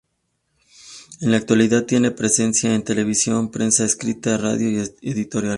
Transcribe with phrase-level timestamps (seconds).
[1.19, 5.49] En la actualidad tiene presencia en televisión, prensa escrita, radio y editoriales.